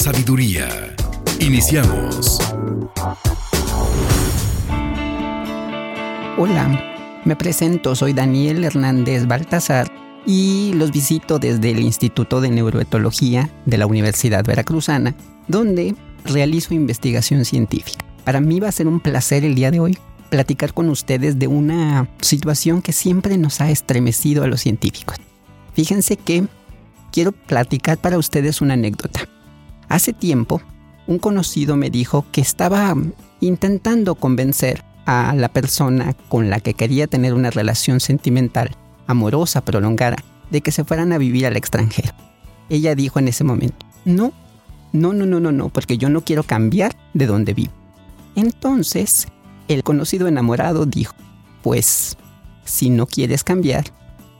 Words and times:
sabiduría. 0.00 0.96
Iniciamos. 1.40 2.40
Hola, 6.38 7.20
me 7.26 7.36
presento, 7.36 7.94
soy 7.94 8.14
Daniel 8.14 8.64
Hernández 8.64 9.26
Baltasar 9.26 9.92
y 10.24 10.72
los 10.74 10.90
visito 10.90 11.38
desde 11.38 11.72
el 11.72 11.80
Instituto 11.80 12.40
de 12.40 12.48
Neuroetología 12.48 13.50
de 13.66 13.76
la 13.76 13.86
Universidad 13.86 14.42
Veracruzana, 14.42 15.14
donde 15.48 15.94
realizo 16.24 16.72
investigación 16.72 17.44
científica. 17.44 18.02
Para 18.24 18.40
mí 18.40 18.58
va 18.58 18.68
a 18.68 18.72
ser 18.72 18.88
un 18.88 19.00
placer 19.00 19.44
el 19.44 19.54
día 19.54 19.70
de 19.70 19.80
hoy 19.80 19.98
platicar 20.30 20.72
con 20.72 20.88
ustedes 20.88 21.38
de 21.38 21.46
una 21.46 22.08
situación 22.22 22.80
que 22.80 22.92
siempre 22.92 23.36
nos 23.36 23.60
ha 23.60 23.70
estremecido 23.70 24.44
a 24.44 24.46
los 24.46 24.62
científicos. 24.62 25.18
Fíjense 25.74 26.16
que 26.16 26.46
quiero 27.12 27.32
platicar 27.32 27.98
para 27.98 28.16
ustedes 28.16 28.62
una 28.62 28.74
anécdota. 28.74 29.28
Hace 29.90 30.12
tiempo, 30.12 30.62
un 31.08 31.18
conocido 31.18 31.76
me 31.76 31.90
dijo 31.90 32.24
que 32.30 32.40
estaba 32.40 32.94
intentando 33.40 34.14
convencer 34.14 34.84
a 35.04 35.34
la 35.34 35.48
persona 35.48 36.14
con 36.28 36.48
la 36.48 36.60
que 36.60 36.74
quería 36.74 37.08
tener 37.08 37.34
una 37.34 37.50
relación 37.50 37.98
sentimental, 37.98 38.70
amorosa, 39.08 39.64
prolongada, 39.64 40.18
de 40.52 40.60
que 40.60 40.70
se 40.70 40.84
fueran 40.84 41.12
a 41.12 41.18
vivir 41.18 41.44
al 41.44 41.56
extranjero. 41.56 42.14
Ella 42.68 42.94
dijo 42.94 43.18
en 43.18 43.26
ese 43.26 43.42
momento, 43.42 43.84
no, 44.04 44.32
no, 44.92 45.12
no, 45.12 45.26
no, 45.26 45.40
no, 45.40 45.50
no, 45.50 45.70
porque 45.70 45.98
yo 45.98 46.08
no 46.08 46.20
quiero 46.20 46.44
cambiar 46.44 46.94
de 47.12 47.26
donde 47.26 47.52
vivo. 47.52 47.72
Entonces, 48.36 49.26
el 49.66 49.82
conocido 49.82 50.28
enamorado 50.28 50.86
dijo, 50.86 51.16
pues, 51.64 52.16
si 52.64 52.90
no 52.90 53.08
quieres 53.08 53.42
cambiar, 53.42 53.86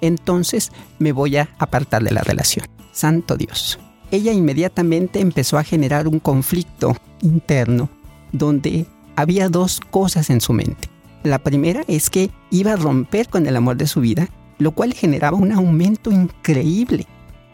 entonces 0.00 0.70
me 1.00 1.10
voy 1.10 1.38
a 1.38 1.48
apartar 1.58 2.04
de 2.04 2.12
la 2.12 2.22
relación. 2.22 2.68
Santo 2.92 3.36
Dios. 3.36 3.80
Ella 4.10 4.32
inmediatamente 4.32 5.20
empezó 5.20 5.58
a 5.58 5.64
generar 5.64 6.08
un 6.08 6.18
conflicto 6.18 6.96
interno 7.22 7.88
donde 8.32 8.86
había 9.16 9.48
dos 9.48 9.80
cosas 9.90 10.30
en 10.30 10.40
su 10.40 10.52
mente. 10.52 10.88
La 11.22 11.38
primera 11.38 11.82
es 11.86 12.10
que 12.10 12.30
iba 12.50 12.72
a 12.72 12.76
romper 12.76 13.28
con 13.28 13.46
el 13.46 13.56
amor 13.56 13.76
de 13.76 13.86
su 13.86 14.00
vida, 14.00 14.28
lo 14.58 14.72
cual 14.72 14.94
generaba 14.94 15.36
un 15.36 15.52
aumento 15.52 16.10
increíble 16.10 17.06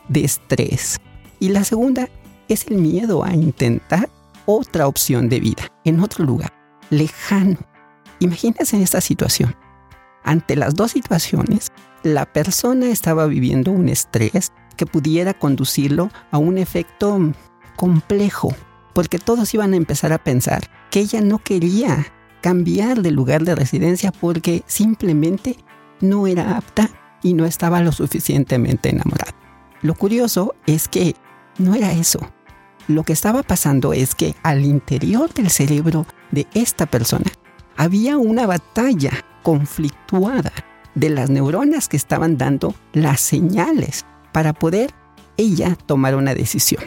de 0.09 0.25
estrés. 0.25 0.99
Y 1.41 1.49
la 1.49 1.65
segunda 1.65 2.09
es 2.49 2.67
el 2.69 2.79
miedo 2.79 3.25
a 3.25 3.35
intentar 3.35 4.09
otra 4.47 4.87
opción 4.87 5.29
de 5.29 5.41
vida 5.41 5.69
en 5.85 6.01
otro 6.01 6.25
lugar, 6.25 6.53
lejano. 6.91 7.59
Imagínense 8.21 8.77
en 8.77 8.83
esta 8.83 9.01
situación. 9.01 9.55
Ante 10.23 10.57
las 10.57 10.75
dos 10.75 10.93
situaciones, 10.93 11.71
la 12.03 12.25
persona 12.25 12.87
estaba 12.87 13.27
viviendo 13.27 13.73
un 13.73 13.89
estrés 13.89 14.53
que 14.77 14.87
pudiera 14.87 15.35
conducirlo 15.35 16.11
a 16.31 16.39
un 16.39 16.59
efecto 16.59 17.19
complejo, 17.77 18.55
porque 18.93 19.19
todos 19.19 19.53
iban 19.55 19.73
a 19.73 19.77
empezar 19.77 20.13
a 20.13 20.23
pensar 20.23 20.71
que 20.91 21.01
ella 21.01 21.21
no 21.21 21.39
quería 21.39 22.07
cambiar 22.41 23.03
de 23.03 23.11
lugar 23.11 23.45
de 23.45 23.55
residencia 23.55 24.13
porque 24.13 24.63
simplemente 24.67 25.57
no 26.01 26.27
era 26.27 26.57
apta 26.57 26.91
y 27.23 27.35
no 27.35 27.45
estaba 27.45 27.81
lo 27.81 27.93
suficientemente 27.93 28.91
enamorada. 28.91 29.35
Lo 29.83 29.95
curioso 29.95 30.55
es 30.67 30.89
que 30.89 31.17
no 31.59 31.75
era 31.75 31.93
eso. 31.93 32.21
Lo 32.89 33.03
que 33.03 33.13
estaba 33.13 33.43
pasando 33.43 33.93
es 33.93 34.15
que 34.15 34.35
al 34.43 34.65
interior 34.65 35.33
del 35.35 35.51
cerebro 35.51 36.07
de 36.31 36.47
esta 36.55 36.87
persona 36.87 37.31
había 37.77 38.17
una 38.17 38.47
batalla 38.47 39.13
conflictuada 39.43 40.53
de 40.95 41.11
las 41.11 41.31
neuronas 41.31 41.89
que 41.89 41.97
estaban 41.97 42.39
dando 42.39 42.75
las 42.93 43.21
señales 43.21 44.07
para 44.37 44.53
poder 44.53 44.93
ella 45.39 45.75
tomar 45.87 46.15
una 46.15 46.35
decisión. 46.35 46.85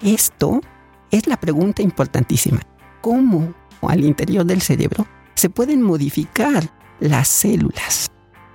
Esto 0.00 0.62
es 1.10 1.26
la 1.26 1.36
pregunta 1.36 1.82
importantísima. 1.82 2.62
¿Cómo 3.02 3.52
al 3.82 4.02
interior 4.02 4.46
del 4.46 4.62
cerebro 4.62 5.06
se 5.34 5.50
pueden 5.50 5.82
modificar 5.82 6.72
las 6.98 7.28
células? 7.28 8.10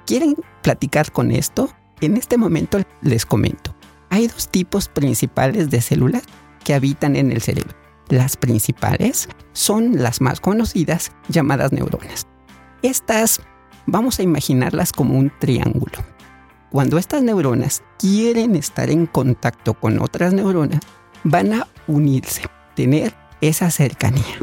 ¿Quieren 0.07 0.35
platicar 0.63 1.11
con 1.11 1.29
esto? 1.29 1.69
En 2.01 2.17
este 2.17 2.38
momento 2.38 2.79
les 3.03 3.23
comento. 3.23 3.75
Hay 4.09 4.25
dos 4.25 4.49
tipos 4.49 4.89
principales 4.89 5.69
de 5.69 5.79
células 5.79 6.23
que 6.63 6.73
habitan 6.73 7.16
en 7.16 7.31
el 7.31 7.44
cerebro. 7.44 7.78
Las 8.09 8.35
principales 8.35 9.29
son 9.53 10.01
las 10.01 10.22
más 10.22 10.39
conocidas 10.39 11.11
llamadas 11.29 11.72
neuronas. 11.72 12.25
Estas 12.81 13.41
vamos 13.85 14.19
a 14.19 14.23
imaginarlas 14.23 14.91
como 14.91 15.19
un 15.19 15.31
triángulo. 15.38 16.16
Cuando 16.78 17.00
estas 17.00 17.24
neuronas 17.24 17.82
quieren 17.98 18.56
estar 18.56 18.92
en 18.92 19.08
contacto 19.08 19.74
con 19.74 20.00
otras 20.00 20.32
neuronas, 20.32 20.82
van 21.24 21.52
a 21.54 21.68
unirse, 21.88 22.44
tener 22.76 23.16
esa 23.42 23.72
cercanía. 23.72 24.38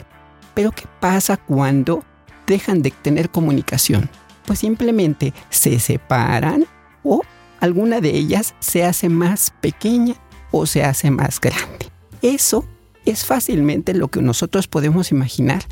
Pero 0.52 0.72
¿qué 0.72 0.82
pasa 0.98 1.36
cuando 1.36 2.02
dejan 2.48 2.82
de 2.82 2.90
tener 2.90 3.30
comunicación? 3.30 4.10
Pues 4.46 4.58
simplemente 4.58 5.32
se 5.48 5.78
separan 5.78 6.66
o 7.04 7.22
alguna 7.60 8.00
de 8.00 8.10
ellas 8.10 8.56
se 8.58 8.82
hace 8.82 9.08
más 9.08 9.52
pequeña 9.60 10.16
o 10.50 10.66
se 10.66 10.82
hace 10.82 11.12
más 11.12 11.40
grande. 11.40 11.86
Eso 12.20 12.64
es 13.04 13.24
fácilmente 13.24 13.94
lo 13.94 14.08
que 14.08 14.20
nosotros 14.20 14.66
podemos 14.66 15.12
imaginar 15.12 15.62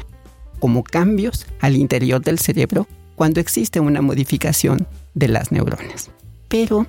como 0.60 0.84
cambios 0.84 1.44
al 1.58 1.74
interior 1.74 2.22
del 2.22 2.38
cerebro 2.38 2.86
cuando 3.16 3.40
existe 3.40 3.80
una 3.80 4.00
modificación 4.00 4.86
de 5.14 5.26
las 5.26 5.50
neuronas. 5.50 6.12
Pero 6.52 6.86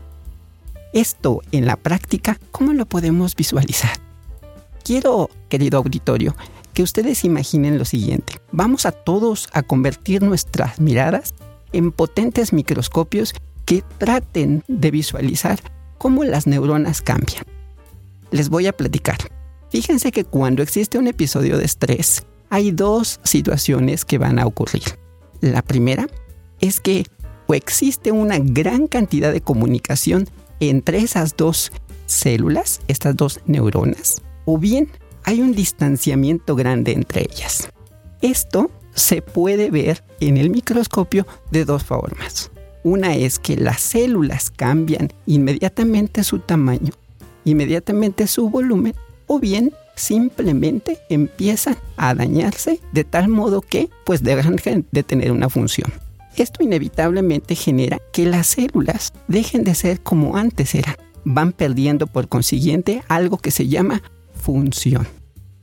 esto 0.91 1.41
en 1.53 1.65
la 1.65 1.77
práctica, 1.77 2.37
¿cómo 2.51 2.73
lo 2.73 2.85
podemos 2.85 3.33
visualizar? 3.33 3.91
Quiero, 4.83 5.29
querido 5.47 5.77
auditorio, 5.77 6.35
que 6.73 6.83
ustedes 6.83 7.23
imaginen 7.23 7.79
lo 7.79 7.85
siguiente. 7.85 8.41
Vamos 8.51 8.85
a 8.85 8.91
todos 8.91 9.47
a 9.53 9.63
convertir 9.63 10.21
nuestras 10.21 10.81
miradas 10.81 11.33
en 11.71 11.93
potentes 11.93 12.51
microscopios 12.51 13.33
que 13.63 13.85
traten 13.99 14.65
de 14.67 14.91
visualizar 14.91 15.61
cómo 15.97 16.25
las 16.25 16.45
neuronas 16.45 17.01
cambian. 17.01 17.45
Les 18.31 18.49
voy 18.49 18.67
a 18.67 18.73
platicar. 18.73 19.17
Fíjense 19.69 20.11
que 20.11 20.25
cuando 20.25 20.61
existe 20.61 20.97
un 20.97 21.07
episodio 21.07 21.57
de 21.57 21.63
estrés, 21.63 22.25
hay 22.49 22.71
dos 22.71 23.21
situaciones 23.23 24.03
que 24.03 24.17
van 24.17 24.39
a 24.39 24.45
ocurrir. 24.45 24.83
La 25.39 25.61
primera 25.61 26.09
es 26.59 26.81
que 26.81 27.05
o 27.47 27.53
existe 27.53 28.11
una 28.11 28.37
gran 28.39 28.87
cantidad 28.87 29.31
de 29.31 29.41
comunicación 29.41 30.27
entre 30.59 30.99
esas 30.99 31.35
dos 31.35 31.71
células, 32.05 32.81
estas 32.87 33.15
dos 33.15 33.39
neuronas, 33.45 34.21
o 34.45 34.57
bien 34.57 34.89
hay 35.23 35.41
un 35.41 35.53
distanciamiento 35.53 36.55
grande 36.55 36.91
entre 36.91 37.21
ellas. 37.21 37.69
Esto 38.21 38.71
se 38.93 39.21
puede 39.21 39.71
ver 39.71 40.03
en 40.19 40.37
el 40.37 40.49
microscopio 40.49 41.25
de 41.51 41.65
dos 41.65 41.83
formas. 41.83 42.51
Una 42.83 43.15
es 43.15 43.39
que 43.39 43.55
las 43.55 43.81
células 43.81 44.51
cambian 44.51 45.11
inmediatamente 45.25 46.23
su 46.23 46.39
tamaño, 46.39 46.91
inmediatamente 47.45 48.27
su 48.27 48.49
volumen, 48.49 48.93
o 49.27 49.39
bien 49.39 49.73
simplemente 49.95 50.99
empiezan 51.09 51.77
a 51.97 52.13
dañarse 52.15 52.79
de 52.91 53.03
tal 53.03 53.27
modo 53.29 53.61
que 53.61 53.89
pues 54.05 54.23
dejan 54.23 54.57
de 54.91 55.03
tener 55.03 55.31
una 55.31 55.49
función. 55.49 55.91
Esto 56.35 56.63
inevitablemente 56.63 57.55
genera 57.55 57.99
que 58.11 58.25
las 58.25 58.47
células 58.47 59.13
dejen 59.27 59.63
de 59.63 59.75
ser 59.75 60.01
como 60.01 60.35
antes 60.35 60.73
eran. 60.75 60.95
Van 61.25 61.51
perdiendo 61.51 62.07
por 62.07 62.27
consiguiente 62.27 63.03
algo 63.07 63.37
que 63.37 63.51
se 63.51 63.67
llama 63.67 64.01
función. 64.33 65.07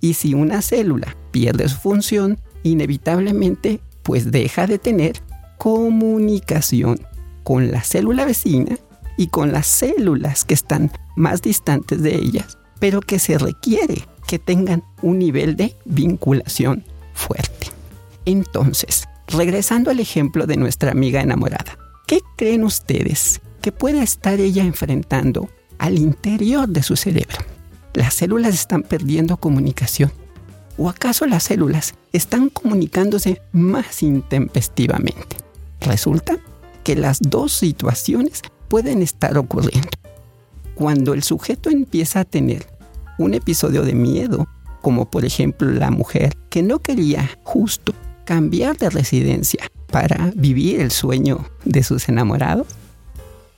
Y 0.00 0.14
si 0.14 0.34
una 0.34 0.62
célula 0.62 1.17
pierde 1.31 1.69
su 1.69 1.76
función, 1.76 2.38
inevitablemente 2.62 3.81
pues 4.02 4.31
deja 4.31 4.67
de 4.67 4.78
tener 4.78 5.20
comunicación 5.58 7.00
con 7.43 7.70
la 7.70 7.82
célula 7.82 8.25
vecina 8.25 8.78
y 9.17 9.26
con 9.26 9.52
las 9.52 9.67
células 9.67 10.44
que 10.44 10.55
están 10.55 10.90
más 11.17 11.43
distantes 11.43 12.02
de 12.02 12.14
ellas, 12.14 12.58
pero 12.78 13.00
que 13.00 13.19
se 13.19 13.37
requiere 13.37 14.06
que 14.26 14.38
tengan 14.38 14.82
un 15.02 15.19
nivel 15.19 15.56
de 15.56 15.75
vinculación 15.84 16.84
fuerte. 17.12 17.67
Entonces, 18.25 19.06
regresando 19.31 19.91
al 19.91 20.00
ejemplo 20.00 20.47
de 20.47 20.56
nuestra 20.56 20.93
amiga 20.93 21.21
enamorada, 21.21 21.79
¿qué 22.06 22.21
creen 22.37 22.65
ustedes 22.65 23.41
que 23.61 23.73
pueda 23.73 24.03
estar 24.03 24.41
ella 24.41 24.65
enfrentando 24.65 25.49
al 25.79 25.99
interior 25.99 26.69
de 26.69 26.82
su 26.82 26.97
cerebro? 26.97 27.38
las 27.94 28.15
células 28.15 28.55
están 28.55 28.82
perdiendo 28.82 29.37
comunicación? 29.37 30.12
¿O 30.77 30.88
acaso 30.88 31.27
las 31.27 31.44
células 31.44 31.94
están 32.12 32.49
comunicándose 32.49 33.43
más 33.53 34.03
intempestivamente? 34.03 35.37
Resulta 35.81 36.38
que 36.85 36.97
las 36.97 37.19
dos 37.21 37.53
situaciones 37.53 38.43
pueden 38.69 39.03
estar 39.03 39.37
ocurriendo. 39.37 39.91
Cuando 40.75 41.12
el 41.12 41.23
sujeto 41.23 41.69
empieza 41.71 42.21
a 42.21 42.25
tener 42.25 42.67
un 43.19 43.35
episodio 43.35 43.82
de 43.82 43.94
miedo, 43.94 44.49
como 44.81 45.11
por 45.11 45.25
ejemplo 45.25 45.71
la 45.71 45.91
mujer 45.91 46.35
que 46.49 46.62
no 46.62 46.79
quería 46.79 47.29
justo 47.43 47.93
cambiar 48.25 48.76
de 48.76 48.90
residencia 48.90 49.70
para 49.90 50.32
vivir 50.34 50.81
el 50.81 50.90
sueño 50.90 51.46
de 51.64 51.82
sus 51.82 52.08
enamorados, 52.08 52.67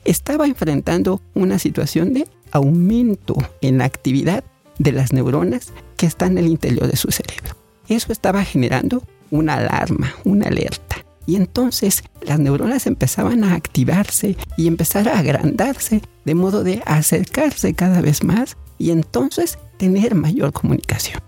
estaba 0.04 0.46
enfrentando 0.46 1.20
una 1.34 1.58
situación 1.58 2.12
de 2.14 2.26
aumento 2.50 3.36
en 3.60 3.78
la 3.78 3.84
actividad 3.84 4.44
de 4.78 4.92
las 4.92 5.12
neuronas 5.12 5.72
que 5.96 6.06
están 6.06 6.32
en 6.32 6.44
el 6.44 6.50
interior 6.50 6.88
de 6.88 6.96
su 6.96 7.10
cerebro. 7.10 7.54
Eso 7.88 8.12
estaba 8.12 8.44
generando 8.44 9.02
una 9.30 9.54
alarma, 9.54 10.14
una 10.24 10.48
alerta. 10.48 10.96
Y 11.24 11.36
entonces 11.36 12.02
las 12.22 12.40
neuronas 12.40 12.86
empezaban 12.86 13.44
a 13.44 13.54
activarse 13.54 14.36
y 14.56 14.66
empezar 14.66 15.08
a 15.08 15.18
agrandarse 15.18 16.02
de 16.24 16.34
modo 16.34 16.64
de 16.64 16.82
acercarse 16.84 17.74
cada 17.74 18.00
vez 18.00 18.24
más 18.24 18.56
y 18.78 18.90
entonces 18.90 19.58
tener 19.76 20.16
mayor 20.16 20.52
comunicación. 20.52 21.20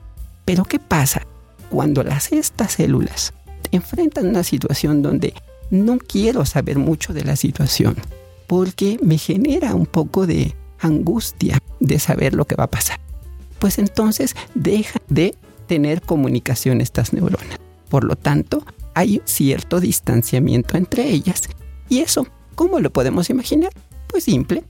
Pero 0.45 0.65
¿qué 0.65 0.81
pasa 0.81 1.23
cuando 1.75 2.05
las 2.05 2.31
estas 2.31 2.75
células 2.75 3.35
enfrentan 3.73 4.29
una 4.29 4.45
situación 4.45 5.03
donde 5.03 5.35
no 5.71 5.99
quiero 5.99 6.47
saber 6.47 6.79
mucho 6.79 7.13
de 7.13 7.25
la 7.25 7.35
situación 7.35 7.97
porque 8.47 8.97
me 9.03 9.19
genera 9.19 9.75
un 9.75 9.85
poco 9.85 10.25
de 10.25 10.55
angustia 10.79 11.59
de 11.81 11.99
saber 11.99 12.35
lo 12.35 12.45
que 12.45 12.55
va 12.55 12.65
a 12.65 12.71
pasar? 12.71 13.01
Pues 13.59 13.79
entonces 13.79 14.37
deja 14.55 15.01
de 15.09 15.35
tener 15.67 16.01
comunicación 16.01 16.81
estas 16.81 17.13
neuronas. 17.13 17.59
Por 17.89 18.05
lo 18.05 18.15
tanto, 18.15 18.65
hay 18.95 19.21
cierto 19.25 19.81
distanciamiento 19.81 20.77
entre 20.77 21.11
ellas. 21.11 21.43
¿Y 21.89 21.99
eso 22.01 22.29
cómo 22.55 22.79
lo 22.79 22.91
podemos 22.91 23.31
imaginar? 23.31 23.73
Pues 24.07 24.23
simple. 24.23 24.63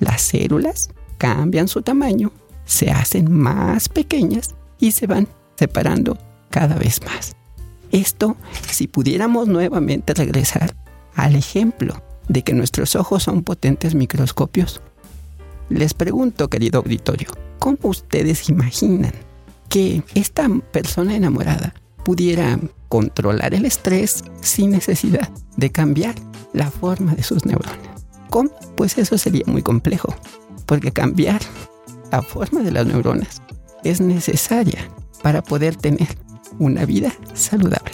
Las 0.00 0.22
células 0.22 0.90
cambian 1.18 1.68
su 1.68 1.82
tamaño, 1.82 2.32
se 2.64 2.90
hacen 2.90 3.32
más 3.32 3.88
pequeñas 3.88 4.56
y 4.80 4.90
se 4.90 5.06
van 5.06 5.28
separando 5.56 6.18
cada 6.50 6.76
vez 6.76 7.00
más. 7.04 7.36
Esto, 7.90 8.36
si 8.70 8.86
pudiéramos 8.86 9.48
nuevamente 9.48 10.14
regresar 10.14 10.74
al 11.14 11.34
ejemplo 11.34 12.02
de 12.28 12.42
que 12.42 12.52
nuestros 12.52 12.96
ojos 12.96 13.22
son 13.22 13.42
potentes 13.42 13.94
microscopios, 13.94 14.80
les 15.70 15.94
pregunto, 15.94 16.48
querido 16.48 16.80
auditorio, 16.80 17.28
¿cómo 17.58 17.78
ustedes 17.82 18.48
imaginan 18.48 19.12
que 19.68 20.02
esta 20.14 20.48
persona 20.72 21.16
enamorada 21.16 21.74
pudiera 22.04 22.58
controlar 22.88 23.54
el 23.54 23.64
estrés 23.64 24.24
sin 24.40 24.70
necesidad 24.70 25.30
de 25.56 25.70
cambiar 25.70 26.14
la 26.52 26.70
forma 26.70 27.14
de 27.14 27.22
sus 27.22 27.44
neuronas? 27.44 28.06
¿Cómo? 28.30 28.50
Pues 28.76 28.96
eso 28.98 29.18
sería 29.18 29.44
muy 29.46 29.62
complejo, 29.62 30.14
porque 30.66 30.92
cambiar 30.92 31.40
la 32.12 32.22
forma 32.22 32.62
de 32.62 32.70
las 32.70 32.86
neuronas 32.86 33.42
es 33.84 34.00
necesaria 34.00 34.90
para 35.22 35.42
poder 35.42 35.76
tener 35.76 36.08
una 36.58 36.84
vida 36.84 37.12
saludable. 37.34 37.92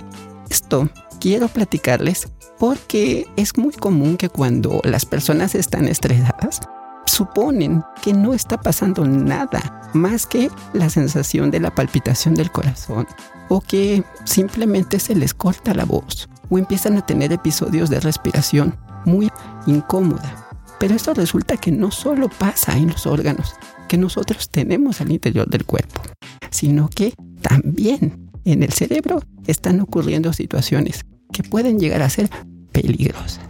Esto 0.50 0.88
quiero 1.20 1.48
platicarles 1.48 2.28
porque 2.58 3.26
es 3.36 3.56
muy 3.56 3.72
común 3.72 4.16
que 4.16 4.28
cuando 4.28 4.80
las 4.84 5.04
personas 5.04 5.54
están 5.54 5.88
estresadas, 5.88 6.60
suponen 7.06 7.84
que 8.02 8.12
no 8.12 8.34
está 8.34 8.60
pasando 8.60 9.04
nada 9.04 9.90
más 9.92 10.26
que 10.26 10.50
la 10.72 10.90
sensación 10.90 11.50
de 11.50 11.60
la 11.60 11.74
palpitación 11.74 12.34
del 12.34 12.50
corazón 12.50 13.06
o 13.48 13.60
que 13.60 14.02
simplemente 14.24 14.98
se 14.98 15.14
les 15.14 15.34
corta 15.34 15.74
la 15.74 15.84
voz 15.84 16.28
o 16.50 16.58
empiezan 16.58 16.96
a 16.96 17.06
tener 17.06 17.32
episodios 17.32 17.90
de 17.90 18.00
respiración 18.00 18.76
muy 19.04 19.30
incómoda. 19.66 20.48
Pero 20.78 20.94
esto 20.94 21.14
resulta 21.14 21.56
que 21.56 21.70
no 21.70 21.90
solo 21.90 22.28
pasa 22.28 22.76
en 22.76 22.88
los 22.88 23.06
órganos 23.06 23.54
que 23.88 23.96
nosotros 23.96 24.48
tenemos 24.50 25.00
al 25.00 25.12
interior 25.12 25.48
del 25.48 25.64
cuerpo, 25.64 26.02
sino 26.50 26.88
que 26.88 27.14
también 27.42 28.23
en 28.44 28.62
el 28.62 28.72
cerebro 28.72 29.22
están 29.46 29.80
ocurriendo 29.80 30.32
situaciones 30.32 31.04
que 31.32 31.42
pueden 31.42 31.78
llegar 31.78 32.02
a 32.02 32.10
ser 32.10 32.28
peligrosas. 32.72 33.40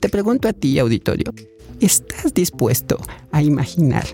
Te 0.00 0.08
pregunto 0.08 0.48
a 0.48 0.52
ti, 0.52 0.78
auditorio, 0.78 1.32
¿estás 1.80 2.32
dispuesto 2.34 2.98
a 3.32 3.42
imaginar 3.42 4.06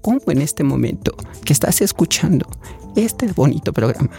cómo 0.00 0.20
en 0.28 0.42
este 0.42 0.64
momento 0.64 1.14
que 1.44 1.52
estás 1.52 1.80
escuchando 1.80 2.46
este 2.96 3.32
bonito 3.32 3.72
programa 3.72 4.10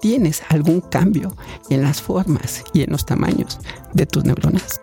tienes 0.00 0.42
algún 0.48 0.80
cambio 0.80 1.36
en 1.70 1.82
las 1.82 2.00
formas 2.00 2.64
y 2.72 2.82
en 2.82 2.90
los 2.90 3.06
tamaños 3.06 3.58
de 3.94 4.06
tus 4.06 4.24
neuronas? 4.24 4.80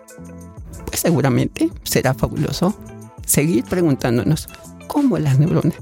Pues 0.86 1.00
seguramente 1.00 1.70
será 1.84 2.14
fabuloso 2.14 2.74
seguir 3.24 3.64
preguntándonos 3.64 4.48
cómo 4.88 5.18
las 5.18 5.38
neuronas 5.38 5.78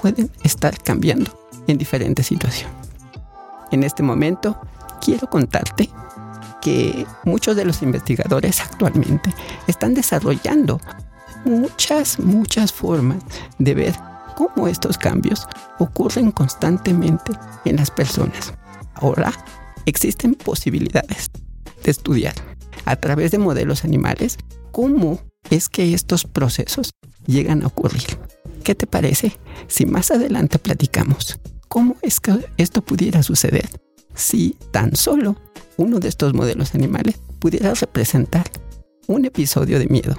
pueden 0.00 0.30
estar 0.42 0.76
cambiando 0.82 1.30
en 1.66 1.78
diferentes 1.78 2.26
situaciones. 2.26 2.91
En 3.72 3.82
este 3.82 4.02
momento 4.02 4.60
quiero 5.00 5.28
contarte 5.28 5.90
que 6.60 7.06
muchos 7.24 7.56
de 7.56 7.64
los 7.64 7.82
investigadores 7.82 8.60
actualmente 8.60 9.34
están 9.66 9.94
desarrollando 9.94 10.80
muchas, 11.44 12.20
muchas 12.20 12.72
formas 12.72 13.22
de 13.58 13.74
ver 13.74 13.94
cómo 14.36 14.68
estos 14.68 14.98
cambios 14.98 15.46
ocurren 15.78 16.30
constantemente 16.30 17.32
en 17.64 17.76
las 17.76 17.90
personas. 17.90 18.52
Ahora 18.94 19.32
existen 19.86 20.34
posibilidades 20.34 21.30
de 21.82 21.90
estudiar 21.90 22.34
a 22.84 22.96
través 22.96 23.30
de 23.30 23.38
modelos 23.38 23.84
animales 23.84 24.38
cómo 24.70 25.18
es 25.50 25.68
que 25.68 25.94
estos 25.94 26.24
procesos 26.24 26.92
llegan 27.26 27.62
a 27.62 27.68
ocurrir. 27.68 28.18
¿Qué 28.64 28.74
te 28.74 28.86
parece 28.86 29.36
si 29.66 29.86
más 29.86 30.10
adelante 30.10 30.58
platicamos 30.58 31.40
cómo 31.72 31.96
es 32.02 32.20
que 32.20 32.34
esto 32.58 32.82
pudiera 32.82 33.22
suceder 33.22 33.66
si 34.14 34.58
tan 34.72 34.94
solo 34.94 35.36
uno 35.78 36.00
de 36.00 36.08
estos 36.08 36.34
modelos 36.34 36.74
animales 36.74 37.18
pudiera 37.38 37.72
representar 37.72 38.44
un 39.06 39.24
episodio 39.24 39.78
de 39.78 39.86
miedo, 39.86 40.14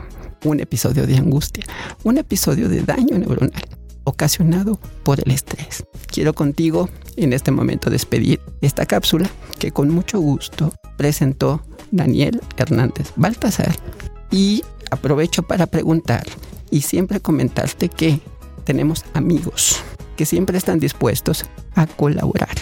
un 0.45 0.59
episodio 0.61 1.05
de 1.05 1.15
angustia, 1.15 1.63
un 2.03 2.17
episodio 2.17 2.69
de 2.69 2.81
daño 2.81 3.19
neuronal 3.19 3.61
ocasionado 4.03 4.79
por 5.03 5.19
el 5.23 5.29
estrés. 5.29 5.83
Quiero 6.07 6.33
contigo 6.33 6.89
en 7.17 7.33
este 7.33 7.51
momento 7.51 7.91
despedir 7.91 8.39
esta 8.61 8.87
cápsula 8.87 9.29
que 9.59 9.69
con 9.69 9.91
mucho 9.91 10.19
gusto 10.19 10.73
presentó 10.97 11.61
Daniel 11.91 12.41
Hernández 12.57 13.11
Baltasar 13.15 13.75
y 14.31 14.63
aprovecho 14.89 15.43
para 15.43 15.67
preguntar 15.67 16.25
y 16.71 16.81
siempre 16.81 17.19
comentarte 17.19 17.89
que 17.89 18.21
tenemos 18.65 19.05
amigos 19.13 19.83
que 20.15 20.25
siempre 20.25 20.57
están 20.57 20.79
dispuestos 20.79 21.45
a 21.75 21.87
colaborar 21.87 22.55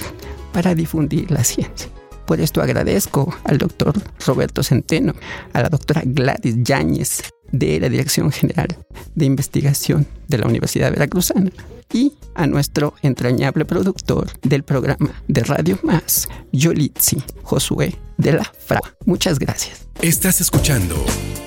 para 0.53 0.75
difundir 0.75 1.31
la 1.31 1.43
ciencia. 1.43 1.89
Por 2.25 2.39
esto 2.39 2.61
agradezco 2.61 3.35
al 3.43 3.57
doctor 3.57 3.93
Roberto 4.25 4.63
Centeno, 4.63 5.13
a 5.53 5.61
la 5.61 5.69
doctora 5.69 6.01
Gladys 6.05 6.55
Yáñez 6.63 7.23
de 7.51 7.79
la 7.79 7.89
Dirección 7.89 8.31
General 8.31 8.67
de 9.15 9.25
Investigación 9.25 10.07
de 10.27 10.37
la 10.37 10.47
Universidad 10.47 10.91
Veracruzana 10.91 11.51
y 11.93 12.13
a 12.35 12.47
nuestro 12.47 12.93
entrañable 13.01 13.65
productor 13.65 14.27
del 14.41 14.63
programa 14.63 15.11
de 15.27 15.43
Radio 15.43 15.77
Más, 15.83 16.29
Yolitzi 16.51 17.21
Josué 17.43 17.95
de 18.17 18.33
la 18.33 18.43
Fra. 18.43 18.79
Muchas 19.05 19.37
gracias. 19.37 19.87
Estás 20.01 20.39
escuchando 20.41 20.95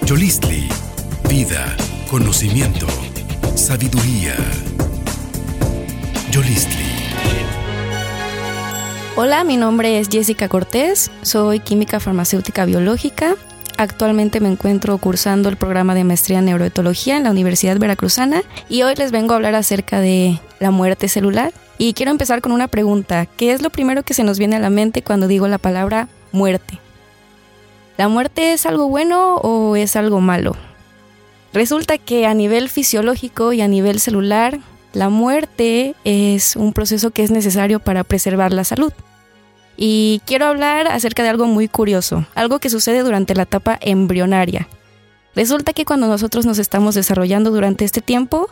Yolistli, 0.04 0.68
vida, 1.28 1.76
conocimiento, 2.10 2.86
sabiduría. 3.54 4.36
Yolistli. 6.34 6.82
Hola, 9.14 9.44
mi 9.44 9.56
nombre 9.56 10.00
es 10.00 10.08
Jessica 10.08 10.48
Cortés, 10.48 11.12
soy 11.22 11.60
química 11.60 12.00
farmacéutica 12.00 12.64
biológica. 12.64 13.36
Actualmente 13.76 14.40
me 14.40 14.48
encuentro 14.48 14.98
cursando 14.98 15.48
el 15.48 15.56
programa 15.56 15.94
de 15.94 16.02
maestría 16.02 16.40
en 16.40 16.46
neuroetología 16.46 17.16
en 17.16 17.22
la 17.22 17.30
Universidad 17.30 17.78
Veracruzana 17.78 18.42
y 18.68 18.82
hoy 18.82 18.96
les 18.96 19.12
vengo 19.12 19.32
a 19.32 19.36
hablar 19.36 19.54
acerca 19.54 20.00
de 20.00 20.40
la 20.58 20.72
muerte 20.72 21.06
celular. 21.06 21.52
Y 21.78 21.92
quiero 21.92 22.10
empezar 22.10 22.40
con 22.40 22.50
una 22.50 22.66
pregunta, 22.66 23.26
¿qué 23.26 23.52
es 23.52 23.62
lo 23.62 23.70
primero 23.70 24.02
que 24.02 24.14
se 24.14 24.24
nos 24.24 24.36
viene 24.36 24.56
a 24.56 24.58
la 24.58 24.70
mente 24.70 25.02
cuando 25.02 25.28
digo 25.28 25.46
la 25.46 25.58
palabra 25.58 26.08
muerte? 26.32 26.80
¿La 27.96 28.08
muerte 28.08 28.54
es 28.54 28.66
algo 28.66 28.88
bueno 28.88 29.36
o 29.36 29.76
es 29.76 29.94
algo 29.94 30.20
malo? 30.20 30.56
Resulta 31.52 31.96
que 31.96 32.26
a 32.26 32.34
nivel 32.34 32.70
fisiológico 32.70 33.52
y 33.52 33.60
a 33.60 33.68
nivel 33.68 34.00
celular 34.00 34.58
la 34.94 35.08
muerte 35.08 35.94
es 36.04 36.56
un 36.56 36.72
proceso 36.72 37.10
que 37.10 37.22
es 37.22 37.30
necesario 37.30 37.80
para 37.80 38.04
preservar 38.04 38.52
la 38.52 38.64
salud. 38.64 38.92
Y 39.76 40.22
quiero 40.24 40.46
hablar 40.46 40.86
acerca 40.86 41.22
de 41.24 41.28
algo 41.28 41.46
muy 41.46 41.66
curioso, 41.68 42.26
algo 42.34 42.60
que 42.60 42.70
sucede 42.70 43.02
durante 43.02 43.34
la 43.34 43.42
etapa 43.42 43.76
embrionaria. 43.80 44.68
Resulta 45.34 45.72
que 45.72 45.84
cuando 45.84 46.06
nosotros 46.06 46.46
nos 46.46 46.58
estamos 46.60 46.94
desarrollando 46.94 47.50
durante 47.50 47.84
este 47.84 48.00
tiempo, 48.00 48.48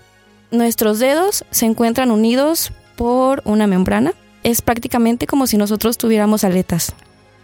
nuestros 0.50 0.98
dedos 0.98 1.44
se 1.50 1.66
encuentran 1.66 2.10
unidos 2.10 2.72
por 2.96 3.40
una 3.44 3.68
membrana. 3.68 4.12
Es 4.42 4.62
prácticamente 4.62 5.28
como 5.28 5.46
si 5.46 5.56
nosotros 5.56 5.96
tuviéramos 5.96 6.42
aletas. 6.42 6.92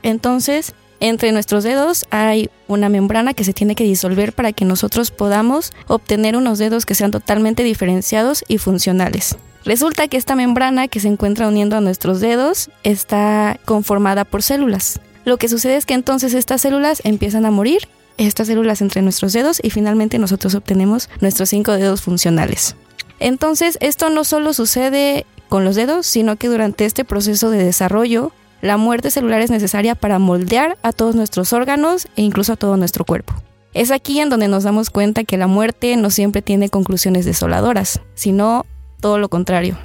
Entonces, 0.03 0.75
entre 1.01 1.33
nuestros 1.33 1.65
dedos 1.65 2.07
hay 2.11 2.51
una 2.67 2.89
membrana 2.89 3.35
que 3.35 3.45
se 3.45 3.53
tiene 3.53 3.75
que 3.75 3.85
disolver 3.85 4.33
para 4.33 4.53
que 4.53 4.65
nosotros 4.65 5.11
podamos 5.11 5.73
obtener 5.87 6.37
unos 6.37 6.59
dedos 6.59 6.87
que 6.87 6.95
sean 6.95 7.11
totalmente 7.11 7.63
diferenciados 7.63 8.45
y 8.49 8.59
funcionales. 8.59 9.37
Resulta 9.65 10.09
que 10.09 10.17
esta 10.17 10.35
membrana 10.35 10.89
que 10.89 11.01
se 11.01 11.09
encuentra 11.09 11.49
uniendo 11.49 11.77
a 11.77 11.81
nuestros 11.81 12.21
dedos 12.21 12.71
está 12.83 13.59
conformada 13.65 14.25
por 14.25 14.43
células. 14.43 15.01
Lo 15.25 15.37
que 15.37 15.49
sucede 15.49 15.77
es 15.77 15.87
que 15.87 15.95
entonces 15.95 16.35
estas 16.35 16.63
células 16.63 17.03
empiezan 17.05 17.45
a 17.45 17.51
morir, 17.51 17.89
estas 18.17 18.49
células 18.49 18.81
entre 18.81 19.03
nuestros 19.03 19.33
dedos 19.33 19.61
y 19.63 19.71
finalmente 19.71 20.19
nosotros 20.19 20.55
obtenemos 20.55 21.09
nuestros 21.21 21.51
cinco 21.51 21.73
dedos 21.73 22.03
funcionales. 22.03 22.77
Entonces 23.21 23.79
esto 23.81 24.11
no 24.11 24.25
solo 24.25 24.53
sucede 24.53 25.27
con 25.49 25.65
los 25.65 25.77
dedos, 25.77 26.07
sino 26.07 26.37
que 26.37 26.49
durante 26.49 26.85
este 26.85 27.05
proceso 27.05 27.51
de 27.51 27.65
desarrollo 27.65 28.33
la 28.61 28.77
muerte 28.77 29.11
celular 29.11 29.41
es 29.41 29.51
necesaria 29.51 29.95
para 29.95 30.19
moldear 30.19 30.79
a 30.83 30.93
todos 30.93 31.15
nuestros 31.15 31.53
órganos 31.53 32.09
e 32.17 32.23
incluso 32.23 32.53
a 32.53 32.57
todo 32.57 32.77
nuestro 32.77 33.05
cuerpo. 33.05 33.35
Es 33.75 33.91
aquí 33.91 34.19
en 34.21 34.31
donde 34.31 34.49
nos 34.49 34.65
damos 34.65 34.91
cuenta 34.91 35.25
que 35.25 35.37
la 35.37 35.47
muerte 35.47 35.97
no 35.97 36.11
siempre 36.11 36.43
tiene 36.43 36.69
conclusiones 36.69 37.25
desoladoras, 37.25 38.01
sino 38.15 38.67
todo 39.01 39.19
lo 39.19 39.29
contrario. 39.29 39.79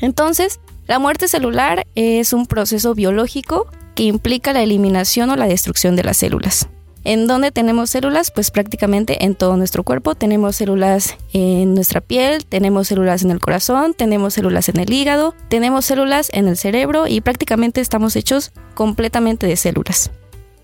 Entonces, 0.00 0.60
la 0.86 0.98
muerte 0.98 1.28
celular 1.28 1.86
es 1.94 2.32
un 2.32 2.46
proceso 2.46 2.94
biológico 2.94 3.66
que 3.94 4.04
implica 4.04 4.52
la 4.52 4.62
eliminación 4.62 5.30
o 5.30 5.36
la 5.36 5.48
destrucción 5.48 5.96
de 5.96 6.04
las 6.04 6.18
células. 6.18 6.68
¿En 7.06 7.28
dónde 7.28 7.52
tenemos 7.52 7.90
células? 7.90 8.32
Pues 8.32 8.50
prácticamente 8.50 9.24
en 9.24 9.36
todo 9.36 9.56
nuestro 9.56 9.84
cuerpo. 9.84 10.16
Tenemos 10.16 10.56
células 10.56 11.16
en 11.32 11.72
nuestra 11.72 12.00
piel, 12.00 12.44
tenemos 12.44 12.88
células 12.88 13.22
en 13.22 13.30
el 13.30 13.38
corazón, 13.38 13.94
tenemos 13.94 14.34
células 14.34 14.68
en 14.68 14.80
el 14.80 14.92
hígado, 14.92 15.32
tenemos 15.48 15.84
células 15.84 16.30
en 16.32 16.48
el 16.48 16.56
cerebro 16.56 17.06
y 17.06 17.20
prácticamente 17.20 17.80
estamos 17.80 18.16
hechos 18.16 18.50
completamente 18.74 19.46
de 19.46 19.54
células. 19.54 20.10